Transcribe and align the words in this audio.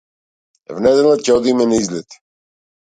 В 0.77 0.81
недела 0.87 1.13
ќе 1.27 1.37
одиме 1.37 1.69
на 1.71 1.81
излет. 1.85 2.21